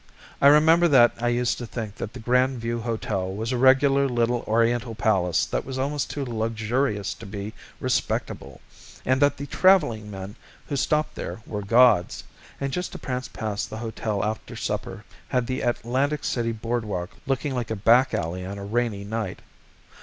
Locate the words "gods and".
11.61-12.73